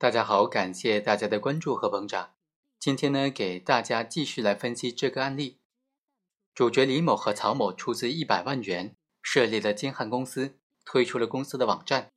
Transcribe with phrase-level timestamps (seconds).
[0.00, 2.36] 大家好，感谢大家的关注和捧场。
[2.78, 5.58] 今天呢，给大家继续来分析这个案例。
[6.54, 12.12] 主角李某和曹某出资一百万元设立了金汉公司，推出了公司的网站。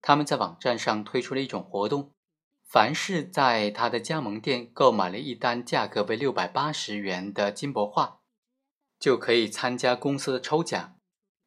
[0.00, 2.12] 他们在网站上推出了一种活动，
[2.64, 8.20] 凡是在他的加盟店购买了一单价格为六百八十元的金箔画，
[9.00, 10.96] 就可以参加公司的抽奖，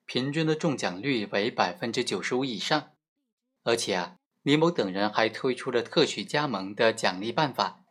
[0.05, 2.91] 平均的中奖率为百分之九十五以上。
[3.63, 4.17] 而且啊。
[4.45, 7.83] 李某等人还推出了特许加盟的奖励办法，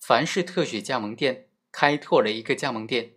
[0.00, 3.16] 凡是特许加盟店开拓了一个加盟店，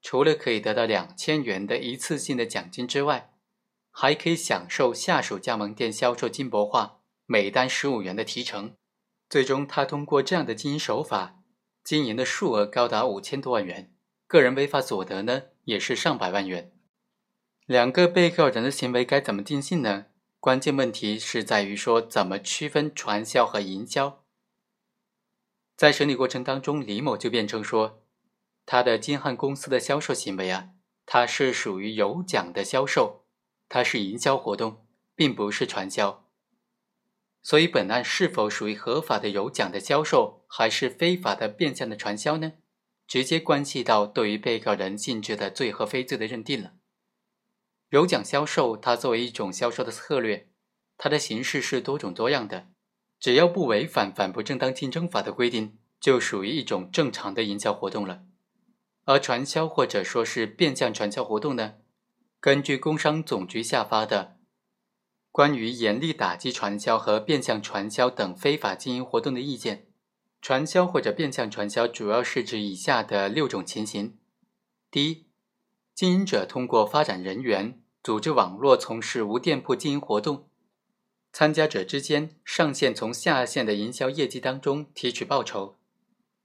[0.00, 3.34] 除了可以得到两千元的一次性的奖金之外，
[3.90, 8.74] 还可以享受下属加盟店销售金箔画每单十五元的提成。
[9.28, 11.42] 最终，他通过这样的经营手法，
[11.84, 13.92] 经营的数额高达五千多万元，
[14.26, 16.72] 个人违法所得呢也是上百万元。
[17.66, 20.06] 两个被告人的行为该怎么定性呢？
[20.40, 24.24] 关键问题是在于说怎么区分传销和营销。
[25.76, 28.04] 在审理过程当中，李某就辩称说，
[28.64, 30.70] 他的金汉公司的销售行为啊，
[31.04, 33.24] 它是属于有奖的销售，
[33.68, 34.86] 它是营销活动，
[35.16, 36.24] 并不是传销。
[37.42, 42.52] 所以本案是否属于合法的有奖的销售，还是非法的变相的传销呢？
[43.08, 46.74] 直接关系到对于被告人性质的罪和非罪的认定了。
[47.90, 50.48] 有奖销售，它作为一种销售的策略，
[50.96, 52.68] 它的形式是多种多样的。
[53.18, 58.22] 只要不违反反不正当竞争法的规定，就属于一种正常的营销活动了。
[59.04, 61.76] 而传销或者说是变相传销活动呢？
[62.40, 64.36] 根据工商总局下发的
[65.32, 69.76] 《关于严厉打击传销和变相传销等非法经营活动的意见》，
[70.42, 74.18] 传销或者变相传销主要是指以下的六种情形：
[74.90, 75.26] 第一，
[75.98, 80.48] 经营者通过发展人员、组织网络从事无店铺经营活动，
[81.32, 85.76] 参加者之间上线从下线的营销业绩当中提取报酬。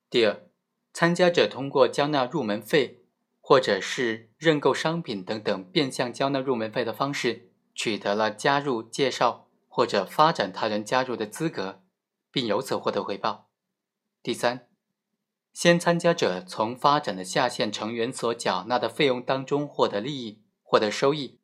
[0.10, 0.48] 第二，
[0.92, 3.04] 参加者通过交纳入门费
[3.42, 11.84] 或者是认购商品等等变相交纳入门费的方式，取得了加入、介绍或者发展他人加入的资格，
[12.32, 13.52] 并由此获得回报。
[14.24, 14.73] 第三。
[15.54, 21.40] 先参加者从发展的下线成员所缴纳的费用当中获得利益、获得收益，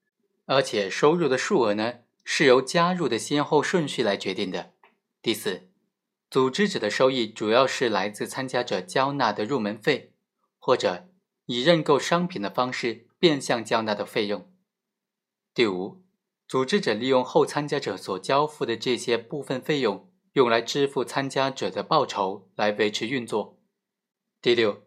[0.45, 4.73] 而且收入的数额呢是由加入的先后顺序来决定的。
[5.21, 5.69] 第四，
[6.31, 10.11] 组织者的收益主要是来自参加者交纳的入门费，
[10.57, 11.07] 或者
[11.45, 14.51] 以认购商品的方式变相交纳的费用。
[15.53, 16.01] 第五，
[16.47, 23.58] 组织者利用后参加者所交付的这些部分费用，用来支付参加者的报酬，来维持运作。
[24.41, 24.83] 第六，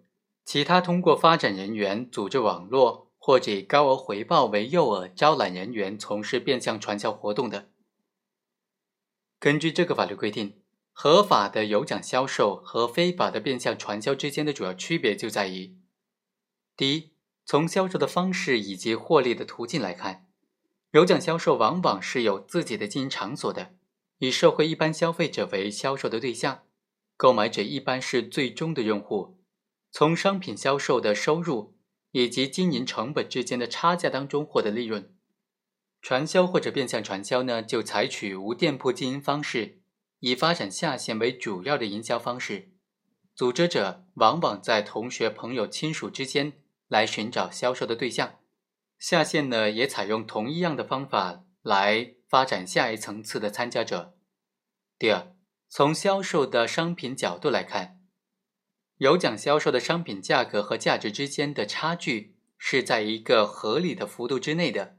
[0.47, 7.69] 其他通过发展人员、组织网络或者以高额回报为诱饵招揽人员从事变相传销活动的。
[9.39, 15.77] 根据这个法律规定，合法的有奖销售和非法的变相传销之间的主要区别就在于：
[16.75, 17.11] 第一，
[17.45, 20.29] 从销售的方式以及获利的途径来看，
[20.93, 23.75] 有奖销售往往是有自己的经营场所的，
[24.17, 26.63] 以社会一般消费者为销售的对象，
[27.19, 29.42] 购买者一般是最终的用户。
[29.93, 31.77] 从商品销售的收入
[32.13, 35.15] 以及经营成本之间的差价当中获得利润，
[36.01, 39.83] 传销或者变相传销呢，就采取无店铺经营方式，
[40.21, 42.73] 以发展下线为主要的营销方式。
[43.35, 46.55] 组织者往往在同学、朋友、亲属之间
[46.89, 48.39] 来寻找销售的对象，
[48.99, 54.17] 下线呢也采用同一样的方法来发展下一层次的参加者。
[54.99, 55.35] 第二，
[55.69, 58.02] 从销售的商品角度来看。
[59.03, 64.97] 有奖销售的商品价格和价值之间的差距是在一个合理的幅度之内的，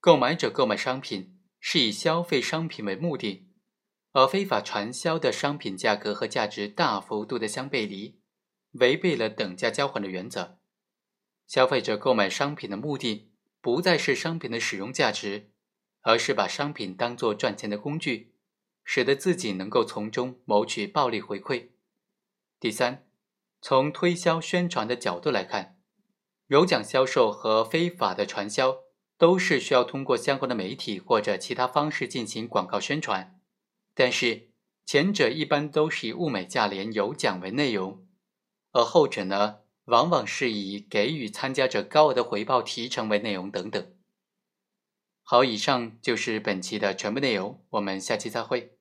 [0.00, 3.46] 购买者购买商品是以消费商品为目的，
[4.10, 8.18] 而非法传销的商品价格和价值大幅度的相背离，
[8.72, 10.58] 违背了等价交换的原则。
[11.46, 15.52] 消费者购买商品的目的不再是商品的使用价值，
[16.00, 18.34] 而是把商品当作赚钱的工具，
[18.82, 21.68] 使得自己能够从中谋取暴利回馈。
[22.58, 23.06] 第三。
[23.66, 25.78] 从推销宣传的角度来看，
[26.48, 28.80] 有奖销售和非法的传销
[29.16, 33.40] 都是需要通过相关的媒体或者其他方式进行广告宣传，
[33.94, 34.50] 但是
[34.84, 38.06] 前者一般都是以物美价廉、有奖为内容，
[38.72, 43.94] 而后者呢，往往是以给予参加者高额的回报提成为内容等等。
[45.22, 48.73] 好，以上就是本期的全部内容，我们下期再会。